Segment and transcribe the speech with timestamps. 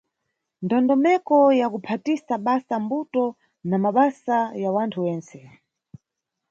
[0.63, 3.25] Ndondomeko ya Kuphatisa basa mbuto
[3.69, 5.39] na Mabasa ya wanthu wentse.